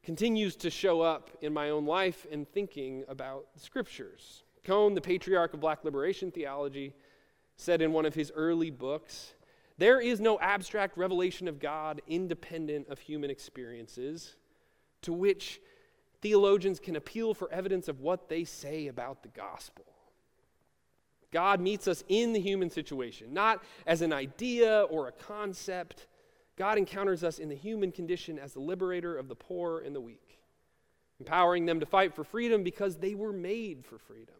continues 0.03 0.55
to 0.57 0.69
show 0.69 1.01
up 1.01 1.31
in 1.41 1.51
my 1.51 1.71
own 1.71 1.85
life 1.85 2.27
and 2.31 2.47
thinking 2.47 3.03
about 3.07 3.47
the 3.55 3.59
scriptures. 3.59 4.43
Cone, 4.63 4.93
the 4.93 5.01
patriarch 5.01 5.53
of 5.55 5.59
black 5.59 5.83
liberation 5.83 6.31
theology, 6.31 6.93
said 7.57 7.81
in 7.81 7.93
one 7.93 8.05
of 8.05 8.15
his 8.15 8.31
early 8.35 8.69
books 8.69 9.33
there 9.77 9.99
is 9.99 10.19
no 10.21 10.39
abstract 10.39 10.97
revelation 10.97 11.47
of 11.47 11.59
God 11.59 12.01
independent 12.07 12.87
of 12.87 12.99
human 12.99 13.29
experiences 13.29 14.35
to 15.01 15.11
which 15.11 15.59
theologians 16.21 16.79
can 16.79 16.95
appeal 16.95 17.33
for 17.33 17.51
evidence 17.51 17.87
of 17.87 17.99
what 17.99 18.29
they 18.29 18.45
say 18.45 18.87
about 18.87 19.21
the 19.21 19.29
gospel. 19.29 19.85
God 21.31 21.59
meets 21.59 21.87
us 21.87 22.03
in 22.07 22.31
the 22.31 22.39
human 22.39 22.69
situation, 22.69 23.33
not 23.33 23.61
as 23.85 24.01
an 24.01 24.13
idea 24.13 24.83
or 24.83 25.09
a 25.09 25.11
concept. 25.11 26.07
God 26.55 26.77
encounters 26.77 27.25
us 27.25 27.39
in 27.39 27.49
the 27.49 27.55
human 27.55 27.91
condition 27.91 28.39
as 28.39 28.53
the 28.53 28.61
liberator 28.61 29.17
of 29.17 29.27
the 29.27 29.35
poor 29.35 29.81
and 29.81 29.93
the 29.93 29.99
weak, 29.99 30.39
empowering 31.19 31.65
them 31.65 31.81
to 31.81 31.85
fight 31.85 32.13
for 32.15 32.23
freedom 32.23 32.63
because 32.63 32.95
they 32.95 33.15
were 33.15 33.33
made 33.33 33.83
for 33.85 33.97
freedom. 33.97 34.35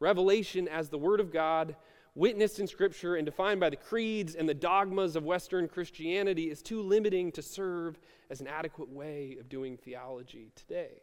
Revelation 0.00 0.68
as 0.68 0.88
the 0.88 0.98
Word 0.98 1.20
of 1.20 1.32
God, 1.32 1.76
witnessed 2.14 2.60
in 2.60 2.66
Scripture 2.66 3.16
and 3.16 3.26
defined 3.26 3.60
by 3.60 3.70
the 3.70 3.76
creeds 3.76 4.34
and 4.34 4.48
the 4.48 4.54
dogmas 4.54 5.16
of 5.16 5.24
Western 5.24 5.68
Christianity, 5.68 6.50
is 6.50 6.62
too 6.62 6.82
limiting 6.82 7.32
to 7.32 7.42
serve 7.42 7.98
as 8.30 8.40
an 8.40 8.46
adequate 8.46 8.88
way 8.88 9.36
of 9.40 9.48
doing 9.48 9.76
theology 9.76 10.50
today. 10.54 11.02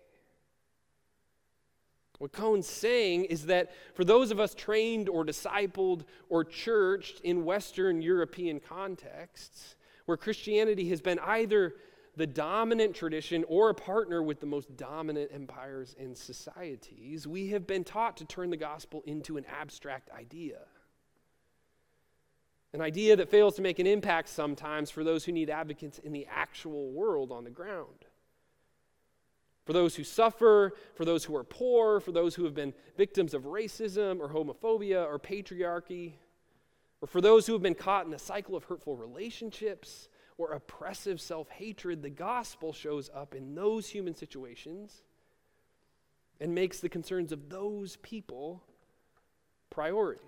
What 2.20 2.32
Cone's 2.32 2.68
saying 2.68 3.26
is 3.26 3.48
that 3.48 3.72
for 3.94 4.06
those 4.06 4.32
of 4.32 4.40
us 4.40 4.56
trained 4.56 5.10
or 5.10 5.26
discipled 5.26 6.06
or 6.30 6.46
churched 6.46 7.20
in 7.22 7.44
Western 7.44 8.02
European 8.02 8.62
contexts, 8.62 9.76
where 10.06 10.18
Christianity 10.18 10.90
has 10.90 11.02
been 11.02 11.20
either 11.20 11.76
the 12.16 12.28
dominant 12.28 12.96
tradition 12.96 13.44
or 13.48 13.70
a 13.70 13.74
partner 13.74 14.24
with 14.24 14.40
the 14.40 14.46
most 14.46 14.76
dominant 14.78 15.32
empires 15.34 15.96
and 16.00 16.18
societies, 16.18 17.28
we 17.28 17.50
have 17.50 17.68
been 17.68 17.84
taught 17.84 18.18
to 18.18 18.26
turn 18.26 18.50
the 18.50 18.58
gospel 18.58 19.04
into 19.06 19.38
an 19.38 19.46
abstract 19.46 20.10
idea. 20.12 20.60
An 22.74 22.82
idea 22.82 23.16
that 23.16 23.30
fails 23.30 23.56
to 23.56 23.62
make 23.62 23.80
an 23.80 23.88
impact 23.88 24.30
sometimes 24.30 24.90
for 24.90 25.04
those 25.04 25.24
who 25.26 25.32
need 25.32 25.50
advocates 25.50 26.00
in 26.00 26.12
the 26.12 26.28
actual 26.30 26.92
world 26.92 27.32
on 27.32 27.44
the 27.44 27.50
ground. 27.50 28.06
For 29.66 29.74
those 29.74 29.96
who 29.96 30.04
suffer, 30.04 30.74
for 30.94 31.06
those 31.06 31.26
who 31.26 31.36
are 31.36 31.44
poor, 31.44 32.00
for 32.00 32.12
those 32.12 32.36
who 32.36 32.44
have 32.44 32.54
been 32.54 32.74
victims 32.98 33.34
of 33.34 33.44
racism 33.44 34.20
or 34.20 34.30
homophobia 34.30 35.06
or 35.06 35.18
patriarchy, 35.18 36.14
or 37.02 37.08
for 37.08 37.20
those 37.20 37.48
who 37.48 37.54
have 37.54 37.64
been 37.64 37.76
caught 37.76 38.06
in 38.06 38.14
a 38.14 38.20
cycle 38.20 38.56
of 38.56 38.66
hurtful 38.66 38.96
relationships 38.96 40.10
or 40.38 40.52
oppressive 40.52 41.22
self 41.22 41.50
hatred, 41.50 42.02
the 42.02 42.10
gospel 42.10 42.74
shows 42.74 43.10
up 43.14 43.34
in 43.36 43.56
those 43.56 43.88
human 43.88 44.16
situations 44.16 45.04
and 46.40 46.54
makes 46.54 46.80
the 46.80 46.90
concerns 46.90 47.32
of 47.32 47.50
those 47.50 47.96
people 47.98 48.62
priority. 49.70 50.22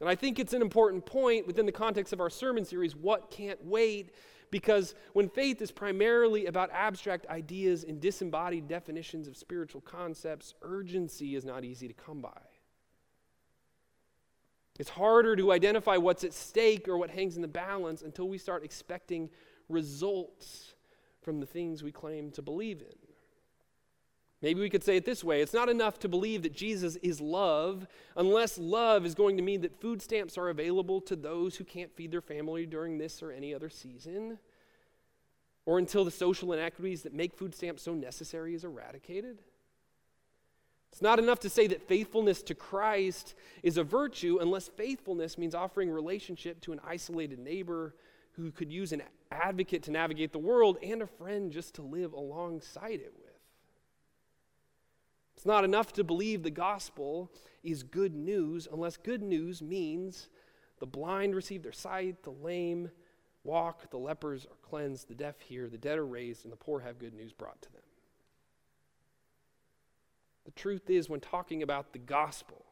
And 0.00 0.08
I 0.08 0.14
think 0.14 0.38
it's 0.38 0.54
an 0.54 0.62
important 0.62 1.04
point 1.04 1.46
within 1.46 1.66
the 1.66 1.72
context 1.72 2.12
of 2.12 2.20
our 2.20 2.30
sermon 2.30 2.64
series 2.64 2.96
what 2.96 3.30
can't 3.30 3.62
wait? 3.64 4.14
Because 4.50 4.94
when 5.12 5.28
faith 5.28 5.62
is 5.62 5.70
primarily 5.70 6.46
about 6.46 6.70
abstract 6.72 7.26
ideas 7.26 7.84
and 7.84 8.00
disembodied 8.00 8.66
definitions 8.66 9.28
of 9.28 9.36
spiritual 9.36 9.80
concepts, 9.82 10.54
urgency 10.62 11.36
is 11.36 11.44
not 11.44 11.64
easy 11.64 11.86
to 11.86 11.94
come 11.94 12.20
by. 12.20 12.40
It's 14.80 14.88
harder 14.88 15.36
to 15.36 15.52
identify 15.52 15.98
what's 15.98 16.24
at 16.24 16.32
stake 16.32 16.88
or 16.88 16.96
what 16.96 17.10
hangs 17.10 17.36
in 17.36 17.42
the 17.42 17.48
balance 17.48 18.00
until 18.00 18.30
we 18.30 18.38
start 18.38 18.64
expecting 18.64 19.28
results 19.68 20.72
from 21.20 21.38
the 21.38 21.44
things 21.44 21.82
we 21.82 21.92
claim 21.92 22.30
to 22.30 22.40
believe 22.40 22.80
in. 22.80 22.96
Maybe 24.40 24.58
we 24.58 24.70
could 24.70 24.82
say 24.82 24.96
it 24.96 25.04
this 25.04 25.22
way 25.22 25.42
it's 25.42 25.52
not 25.52 25.68
enough 25.68 25.98
to 25.98 26.08
believe 26.08 26.40
that 26.44 26.54
Jesus 26.54 26.96
is 27.02 27.20
love 27.20 27.86
unless 28.16 28.56
love 28.56 29.04
is 29.04 29.14
going 29.14 29.36
to 29.36 29.42
mean 29.42 29.60
that 29.60 29.78
food 29.82 30.00
stamps 30.00 30.38
are 30.38 30.48
available 30.48 31.02
to 31.02 31.14
those 31.14 31.56
who 31.56 31.64
can't 31.64 31.94
feed 31.94 32.10
their 32.10 32.22
family 32.22 32.64
during 32.64 32.96
this 32.96 33.22
or 33.22 33.32
any 33.32 33.52
other 33.52 33.68
season, 33.68 34.38
or 35.66 35.78
until 35.78 36.06
the 36.06 36.10
social 36.10 36.54
inequities 36.54 37.02
that 37.02 37.12
make 37.12 37.36
food 37.36 37.54
stamps 37.54 37.82
so 37.82 37.92
necessary 37.92 38.54
is 38.54 38.64
eradicated. 38.64 39.42
It's 40.92 41.02
not 41.02 41.18
enough 41.18 41.40
to 41.40 41.48
say 41.48 41.66
that 41.68 41.86
faithfulness 41.86 42.42
to 42.44 42.54
Christ 42.54 43.34
is 43.62 43.76
a 43.76 43.84
virtue 43.84 44.38
unless 44.40 44.68
faithfulness 44.68 45.38
means 45.38 45.54
offering 45.54 45.90
relationship 45.90 46.60
to 46.62 46.72
an 46.72 46.80
isolated 46.86 47.38
neighbor 47.38 47.94
who 48.32 48.50
could 48.50 48.72
use 48.72 48.92
an 48.92 49.02
advocate 49.30 49.84
to 49.84 49.90
navigate 49.90 50.32
the 50.32 50.38
world 50.38 50.78
and 50.82 51.02
a 51.02 51.06
friend 51.06 51.52
just 51.52 51.74
to 51.74 51.82
live 51.82 52.12
alongside 52.12 53.00
it 53.00 53.12
with. 53.16 53.30
It's 55.36 55.46
not 55.46 55.64
enough 55.64 55.92
to 55.94 56.04
believe 56.04 56.42
the 56.42 56.50
gospel 56.50 57.30
is 57.62 57.82
good 57.82 58.14
news 58.14 58.68
unless 58.70 58.96
good 58.96 59.22
news 59.22 59.62
means 59.62 60.28
the 60.80 60.86
blind 60.86 61.34
receive 61.34 61.62
their 61.62 61.72
sight, 61.72 62.22
the 62.22 62.30
lame 62.30 62.90
walk, 63.44 63.90
the 63.90 63.98
lepers 63.98 64.44
are 64.46 64.68
cleansed, 64.68 65.08
the 65.08 65.14
deaf 65.14 65.40
hear, 65.40 65.68
the 65.68 65.78
dead 65.78 65.98
are 65.98 66.06
raised, 66.06 66.44
and 66.44 66.52
the 66.52 66.56
poor 66.56 66.80
have 66.80 66.98
good 66.98 67.14
news 67.14 67.32
brought 67.32 67.60
to 67.62 67.72
them. 67.72 67.82
The 70.50 70.60
truth 70.60 70.90
is, 70.90 71.08
when 71.08 71.20
talking 71.20 71.62
about 71.62 71.92
the 71.92 72.00
gospel, 72.00 72.64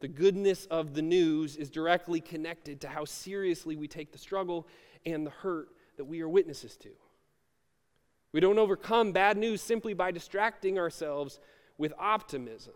the 0.00 0.08
goodness 0.08 0.66
of 0.66 0.92
the 0.92 1.02
news 1.02 1.54
is 1.54 1.70
directly 1.70 2.20
connected 2.20 2.80
to 2.80 2.88
how 2.88 3.04
seriously 3.04 3.76
we 3.76 3.86
take 3.86 4.10
the 4.10 4.18
struggle 4.18 4.66
and 5.06 5.24
the 5.24 5.30
hurt 5.30 5.68
that 5.98 6.06
we 6.06 6.20
are 6.20 6.28
witnesses 6.28 6.76
to. 6.78 6.88
We 8.32 8.40
don't 8.40 8.58
overcome 8.58 9.12
bad 9.12 9.36
news 9.36 9.62
simply 9.62 9.94
by 9.94 10.10
distracting 10.10 10.76
ourselves 10.76 11.38
with 11.78 11.92
optimism. 11.96 12.74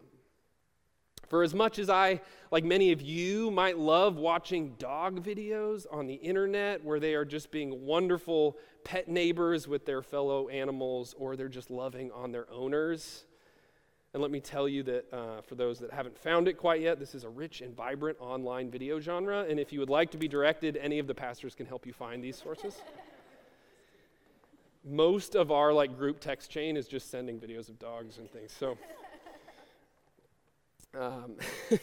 For 1.27 1.43
as 1.43 1.53
much 1.53 1.81
as 1.81 1.91
I, 1.91 2.21
like 2.53 2.63
many 2.63 2.93
of 2.93 3.03
you, 3.03 3.51
might 3.51 3.79
love 3.79 4.17
watching 4.17 4.77
dog 4.79 5.25
videos 5.25 5.87
on 5.91 6.07
the 6.07 6.15
internet 6.15 6.85
where 6.85 7.01
they 7.01 7.15
are 7.15 7.25
just 7.25 7.51
being 7.51 7.85
wonderful 7.85 8.59
pet 8.85 9.09
neighbors 9.09 9.67
with 9.67 9.87
their 9.87 10.03
fellow 10.03 10.49
animals 10.49 11.17
or 11.19 11.35
they're 11.35 11.49
just 11.49 11.69
loving 11.69 12.13
on 12.13 12.31
their 12.31 12.49
owners, 12.49 13.25
and 14.15 14.23
let 14.23 14.31
me 14.31 14.41
tell 14.41 14.69
you 14.69 14.83
that 14.85 15.13
uh, 15.13 15.41
for 15.43 15.55
those 15.55 15.79
that 15.81 15.93
haven't 15.93 16.17
found 16.17 16.49
it 16.49 16.55
quite 16.55 16.81
yet, 16.81 16.99
this 16.99 17.15
is 17.15 17.25
a 17.25 17.29
rich 17.29 17.61
and 17.61 17.75
vibrant 17.77 18.19
online 18.21 18.71
video 18.71 18.99
genre. 19.01 19.45
And 19.49 19.61
if 19.61 19.73
you 19.73 19.81
would 19.81 19.91
like 19.91 20.11
to 20.13 20.19
be 20.19 20.29
directed, 20.29 20.79
any 20.79 20.99
of 20.99 21.07
the 21.07 21.15
pastors 21.15 21.55
can 21.55 21.67
help 21.67 21.87
you 21.87 21.93
find 21.93 22.25
these 22.25 22.37
sources. 22.37 22.77
Most 24.85 25.35
of 25.35 25.51
our 25.51 25.73
like 25.73 25.97
group 25.99 26.21
text 26.21 26.51
chain 26.51 26.77
is 26.77 26.89
just 26.89 27.11
sending 27.11 27.39
videos 27.39 27.69
of 27.69 27.79
dogs 27.79 28.17
and 28.17 28.31
things. 28.31 28.51
So 28.59 28.79
um, 30.95 31.37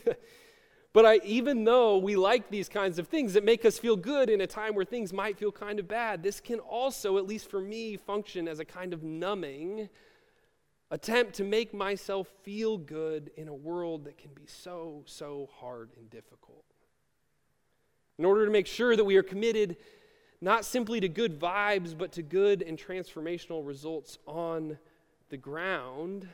but 0.94 1.06
I, 1.06 1.20
even 1.24 1.64
though 1.64 1.98
we 1.98 2.16
like 2.16 2.50
these 2.50 2.70
kinds 2.70 2.98
of 2.98 3.08
things 3.08 3.34
that 3.34 3.44
make 3.44 3.66
us 3.66 3.78
feel 3.78 3.96
good 3.96 4.30
in 4.30 4.42
a 4.42 4.48
time 4.48 4.74
where 4.76 4.86
things 4.86 5.14
might 5.14 5.38
feel 5.38 5.52
kind 5.52 5.80
of 5.80 5.88
bad, 5.88 6.24
this 6.24 6.40
can 6.40 6.60
also, 6.60 7.18
at 7.18 7.28
least 7.28 7.50
for 7.50 7.62
me, 7.62 7.98
function 7.98 8.48
as 8.48 8.60
a 8.60 8.66
kind 8.66 8.94
of 8.94 9.04
numbing 9.04 9.90
attempt 10.92 11.36
to 11.36 11.44
make 11.44 11.74
myself 11.74 12.28
feel 12.44 12.78
good 12.78 13.32
in 13.36 13.48
a 13.48 13.54
world 13.54 14.06
that 14.06 14.18
can 14.18 14.32
be 14.34 14.46
so, 14.46 15.04
so 15.06 15.50
hard 15.60 15.92
and 15.98 16.10
difficult. 16.10 16.66
In 18.18 18.26
order 18.26 18.46
to 18.46 18.52
make 18.52 18.68
sure 18.68 18.96
that 18.96 19.04
we 19.04 19.18
are 19.18 19.24
committed 19.24 19.78
not 20.42 20.64
simply 20.64 21.00
to 21.00 21.10
good 21.10 21.40
vibes, 21.40 21.98
but 21.98 22.12
to 22.14 22.22
good 22.22 22.62
and 22.62 22.78
transformational 22.78 23.66
results 23.66 24.20
on 24.28 24.78
the 25.30 25.38
ground 25.38 26.28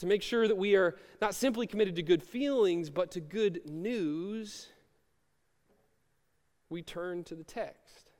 to 0.00 0.06
make 0.06 0.22
sure 0.22 0.48
that 0.48 0.56
we 0.56 0.76
are 0.76 0.96
not 1.20 1.34
simply 1.34 1.66
committed 1.66 1.94
to 1.94 2.02
good 2.02 2.22
feelings, 2.22 2.88
but 2.88 3.10
to 3.10 3.20
good 3.20 3.60
news, 3.68 4.68
we 6.70 6.80
turn 6.80 7.22
to 7.24 7.34
the 7.34 7.44
text. 7.44 8.10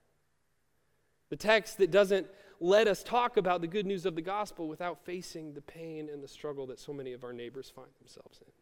The 1.31 1.37
text 1.37 1.79
that 1.79 1.91
doesn't 1.91 2.27
let 2.61 2.87
us 2.87 3.03
talk 3.03 3.39
about 3.39 3.63
the 3.63 3.67
good 3.67 3.87
news 3.87 4.05
of 4.05 4.15
the 4.15 4.23
gospel 4.23 4.69
without 4.69 5.03
facing 5.05 5.55
the 5.55 5.63
pain 5.63 6.11
and 6.13 6.23
the 6.23 6.29
struggle 6.29 6.67
that 6.67 6.79
so 6.79 6.93
many 6.93 7.15
of 7.15 7.25
our 7.25 7.33
neighbors 7.33 7.73
find 7.75 7.89
themselves 7.99 8.41
in. 8.43 8.53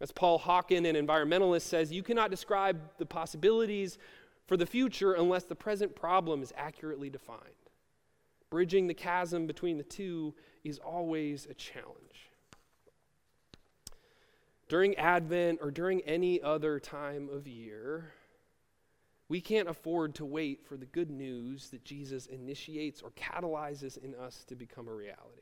As 0.00 0.12
Paul 0.12 0.38
Hawken, 0.38 0.88
an 0.88 1.06
environmentalist, 1.06 1.62
says, 1.62 1.92
you 1.92 2.02
cannot 2.02 2.30
describe 2.30 2.80
the 2.98 3.06
possibilities 3.06 3.98
for 4.46 4.56
the 4.56 4.66
future 4.66 5.14
unless 5.14 5.44
the 5.44 5.54
present 5.54 5.94
problem 5.94 6.42
is 6.42 6.52
accurately 6.56 7.10
defined. 7.10 7.40
Bridging 8.48 8.86
the 8.86 8.94
chasm 8.94 9.46
between 9.46 9.76
the 9.76 9.84
two 9.84 10.34
is 10.62 10.78
always 10.78 11.46
a 11.46 11.54
challenge. 11.54 12.30
During 14.68 14.94
Advent 14.96 15.58
or 15.60 15.70
during 15.70 16.00
any 16.02 16.40
other 16.40 16.78
time 16.78 17.28
of 17.28 17.46
year, 17.46 18.12
we 19.32 19.40
can't 19.40 19.66
afford 19.66 20.14
to 20.16 20.26
wait 20.26 20.62
for 20.68 20.76
the 20.76 20.84
good 20.84 21.10
news 21.10 21.70
that 21.70 21.82
Jesus 21.86 22.26
initiates 22.26 23.00
or 23.00 23.12
catalyzes 23.12 23.96
in 23.96 24.14
us 24.14 24.44
to 24.48 24.54
become 24.54 24.88
a 24.88 24.92
reality. 24.92 25.40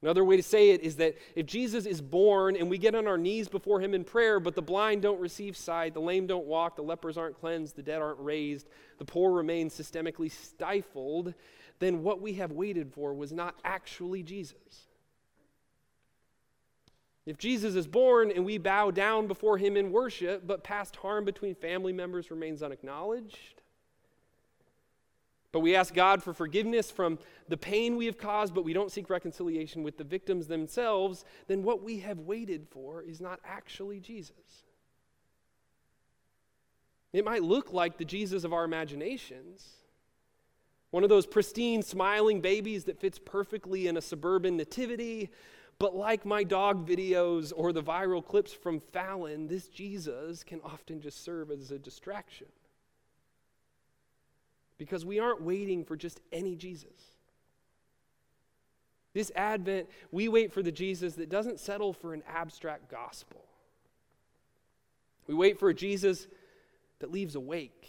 Another 0.00 0.24
way 0.24 0.36
to 0.36 0.42
say 0.44 0.70
it 0.70 0.82
is 0.82 0.94
that 0.98 1.16
if 1.34 1.44
Jesus 1.44 1.86
is 1.86 2.00
born 2.00 2.54
and 2.54 2.70
we 2.70 2.78
get 2.78 2.94
on 2.94 3.08
our 3.08 3.18
knees 3.18 3.48
before 3.48 3.80
him 3.80 3.94
in 3.94 4.04
prayer, 4.04 4.38
but 4.38 4.54
the 4.54 4.62
blind 4.62 5.02
don't 5.02 5.18
receive 5.18 5.56
sight, 5.56 5.92
the 5.92 6.00
lame 6.00 6.28
don't 6.28 6.46
walk, 6.46 6.76
the 6.76 6.82
lepers 6.82 7.18
aren't 7.18 7.40
cleansed, 7.40 7.74
the 7.74 7.82
dead 7.82 8.00
aren't 8.00 8.20
raised, 8.20 8.68
the 8.98 9.04
poor 9.04 9.32
remain 9.32 9.68
systemically 9.68 10.30
stifled, 10.30 11.34
then 11.80 12.04
what 12.04 12.20
we 12.20 12.34
have 12.34 12.52
waited 12.52 12.92
for 12.92 13.12
was 13.12 13.32
not 13.32 13.56
actually 13.64 14.22
Jesus. 14.22 14.86
If 17.26 17.38
Jesus 17.38 17.74
is 17.74 17.86
born 17.86 18.30
and 18.30 18.44
we 18.44 18.58
bow 18.58 18.90
down 18.90 19.26
before 19.26 19.56
him 19.56 19.76
in 19.76 19.92
worship, 19.92 20.46
but 20.46 20.62
past 20.62 20.96
harm 20.96 21.24
between 21.24 21.54
family 21.54 21.92
members 21.92 22.30
remains 22.30 22.62
unacknowledged, 22.62 23.62
but 25.50 25.60
we 25.60 25.76
ask 25.76 25.94
God 25.94 26.22
for 26.22 26.34
forgiveness 26.34 26.90
from 26.90 27.18
the 27.48 27.56
pain 27.56 27.96
we 27.96 28.06
have 28.06 28.18
caused, 28.18 28.54
but 28.54 28.64
we 28.64 28.72
don't 28.72 28.90
seek 28.90 29.08
reconciliation 29.08 29.84
with 29.84 29.96
the 29.96 30.04
victims 30.04 30.48
themselves, 30.48 31.24
then 31.46 31.62
what 31.62 31.82
we 31.82 32.00
have 32.00 32.18
waited 32.18 32.66
for 32.68 33.02
is 33.02 33.20
not 33.20 33.38
actually 33.44 34.00
Jesus. 34.00 34.64
It 37.12 37.24
might 37.24 37.44
look 37.44 37.72
like 37.72 37.96
the 37.96 38.04
Jesus 38.04 38.42
of 38.42 38.52
our 38.52 38.64
imaginations, 38.64 39.64
one 40.90 41.04
of 41.04 41.08
those 41.08 41.26
pristine, 41.26 41.82
smiling 41.82 42.40
babies 42.40 42.84
that 42.84 42.98
fits 42.98 43.20
perfectly 43.24 43.86
in 43.86 43.96
a 43.96 44.00
suburban 44.00 44.56
nativity. 44.56 45.30
But 45.78 45.96
like 45.96 46.24
my 46.24 46.44
dog 46.44 46.86
videos 46.88 47.52
or 47.54 47.72
the 47.72 47.82
viral 47.82 48.24
clips 48.24 48.52
from 48.52 48.80
Fallon, 48.80 49.48
this 49.48 49.68
Jesus 49.68 50.42
can 50.42 50.60
often 50.62 51.00
just 51.00 51.24
serve 51.24 51.50
as 51.50 51.70
a 51.70 51.78
distraction. 51.78 52.46
Because 54.78 55.04
we 55.04 55.18
aren't 55.18 55.42
waiting 55.42 55.84
for 55.84 55.96
just 55.96 56.20
any 56.32 56.56
Jesus. 56.56 57.12
This 59.12 59.30
Advent, 59.36 59.88
we 60.10 60.28
wait 60.28 60.52
for 60.52 60.62
the 60.62 60.72
Jesus 60.72 61.14
that 61.14 61.28
doesn't 61.28 61.60
settle 61.60 61.92
for 61.92 62.14
an 62.14 62.22
abstract 62.28 62.90
gospel. 62.90 63.44
We 65.26 65.34
wait 65.34 65.58
for 65.58 65.68
a 65.68 65.74
Jesus 65.74 66.26
that 66.98 67.10
leaves 67.10 67.34
a 67.34 67.40
wake 67.40 67.88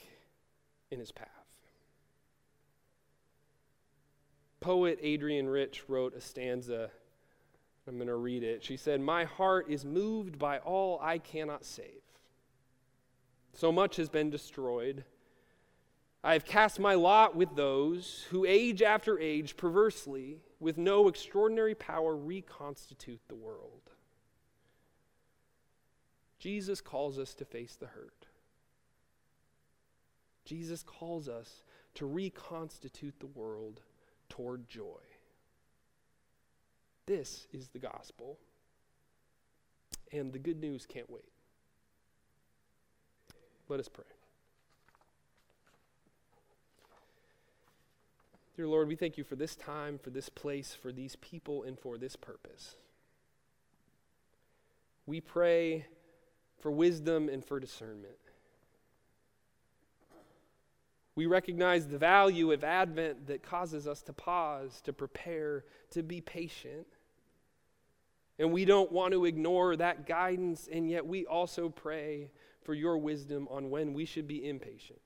in 0.91 0.99
his 0.99 1.11
path. 1.11 1.29
poet 4.65 4.97
Adrienne 5.05 5.45
Rich 5.45 5.83
wrote 5.87 6.15
a 6.15 6.21
stanza. 6.21 6.89
I'm 7.87 7.95
going 7.95 8.07
to 8.07 8.15
read 8.15 8.43
it. 8.43 8.63
She 8.63 8.77
said, 8.77 8.99
My 8.99 9.25
heart 9.25 9.69
is 9.69 9.85
moved 9.85 10.39
by 10.39 10.57
all 10.59 10.99
I 11.01 11.19
cannot 11.19 11.63
save. 11.63 12.01
So 13.53 13.71
much 13.71 13.95
has 13.97 14.09
been 14.09 14.29
destroyed. 14.29 15.05
I 16.23 16.33
have 16.33 16.45
cast 16.45 16.79
my 16.79 16.95
lot 16.95 17.35
with 17.35 17.55
those 17.55 18.25
who, 18.31 18.45
age 18.45 18.81
after 18.81 19.19
age, 19.19 19.55
perversely, 19.55 20.39
with 20.59 20.77
no 20.77 21.07
extraordinary 21.07 21.75
power, 21.75 22.15
reconstitute 22.15 23.21
the 23.27 23.35
world. 23.35 23.91
Jesus 26.39 26.81
calls 26.81 27.19
us 27.19 27.35
to 27.35 27.45
face 27.45 27.75
the 27.75 27.85
hurt. 27.85 28.25
Jesus 30.45 30.83
calls 30.83 31.29
us 31.29 31.63
to 31.95 32.05
reconstitute 32.05 33.19
the 33.19 33.27
world 33.27 33.81
toward 34.29 34.67
joy. 34.67 35.01
This 37.07 37.45
is 37.53 37.67
the 37.67 37.79
gospel, 37.79 38.39
and 40.11 40.33
the 40.33 40.39
good 40.39 40.59
news 40.59 40.87
can't 40.87 41.09
wait. 41.09 41.29
Let 43.69 43.79
us 43.79 43.87
pray. 43.87 44.05
Dear 48.55 48.67
Lord, 48.67 48.87
we 48.87 48.95
thank 48.95 49.17
you 49.17 49.23
for 49.23 49.35
this 49.35 49.55
time, 49.55 49.99
for 49.99 50.09
this 50.09 50.29
place, 50.29 50.73
for 50.73 50.91
these 50.91 51.15
people, 51.17 51.63
and 51.63 51.77
for 51.77 51.97
this 51.97 52.15
purpose. 52.15 52.77
We 55.05 55.21
pray 55.21 55.85
for 56.59 56.71
wisdom 56.71 57.29
and 57.29 57.45
for 57.45 57.59
discernment. 57.59 58.24
We 61.15 61.27
recognize 61.27 61.87
the 61.87 61.97
value 61.97 62.51
of 62.51 62.63
Advent 62.63 63.27
that 63.27 63.41
causes 63.41 63.87
us 63.87 64.01
to 64.03 64.13
pause, 64.13 64.81
to 64.81 64.91
prepare, 64.91 65.63
to 65.91 66.03
be 66.03 66.19
patient. 66.19 66.87
And 68.37 68.51
we 68.51 68.65
don't 68.65 68.91
want 68.91 69.13
to 69.13 69.23
ignore 69.23 69.77
that 69.77 70.05
guidance, 70.05 70.67
and 70.69 70.89
yet 70.89 71.05
we 71.05 71.25
also 71.25 71.69
pray 71.69 72.31
for 72.63 72.73
your 72.73 72.97
wisdom 72.97 73.47
on 73.49 73.69
when 73.69 73.93
we 73.93 74.03
should 74.03 74.27
be 74.27 74.49
impatient, 74.49 74.99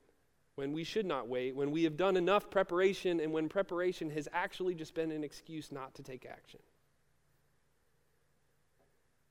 when 0.56 0.72
we 0.72 0.82
should 0.82 1.06
not 1.06 1.28
wait, 1.28 1.54
when 1.54 1.70
we 1.70 1.84
have 1.84 1.96
done 1.96 2.16
enough 2.16 2.50
preparation, 2.50 3.20
and 3.20 3.32
when 3.32 3.48
preparation 3.48 4.10
has 4.10 4.26
actually 4.32 4.74
just 4.74 4.94
been 4.94 5.12
an 5.12 5.22
excuse 5.22 5.70
not 5.70 5.94
to 5.94 6.02
take 6.02 6.26
action. 6.26 6.58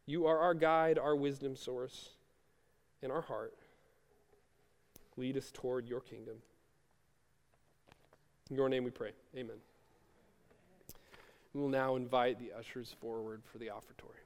You 0.05 0.27
are 0.27 0.39
our 0.39 0.53
guide, 0.53 0.97
our 0.97 1.15
wisdom 1.15 1.57
source, 1.57 2.11
and 3.03 3.11
our 3.11 3.21
heart. 3.21 3.53
Lead 5.17 5.35
us 5.35 5.51
toward 5.51 5.89
your 5.89 5.99
kingdom. 5.99 6.37
In 8.49 8.55
your 8.55 8.69
name 8.69 8.83
we 8.83 8.91
pray. 8.91 9.11
Amen. 9.35 9.57
We 11.53 11.61
will 11.61 11.69
now 11.69 11.95
invite 11.95 12.39
the 12.39 12.51
ushers 12.57 12.95
forward 13.01 13.41
for 13.51 13.57
the 13.57 13.69
offertory. 13.69 14.21